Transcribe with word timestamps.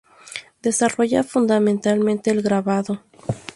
Desarrolla 0.63 1.21
fundamentalmente 1.23 2.31
el 2.31 2.41
grabado. 2.41 3.03